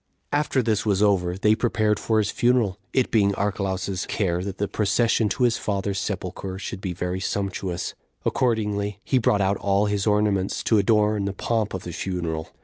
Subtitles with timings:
[0.31, 0.39] 3.
[0.39, 4.67] After this was over, they prepared for his funeral, it being Archelaus's care that the
[4.67, 7.93] procession to his father's sepulcher should be very sumptuous.
[8.25, 12.49] Accordingly, he brought out all his ornaments to adorn the pomp of the funeral.